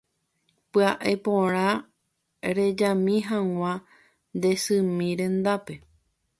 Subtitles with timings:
[0.71, 1.67] Pya'e porã
[2.55, 3.73] rejami hag̃ua
[4.35, 5.73] nde symi rendápe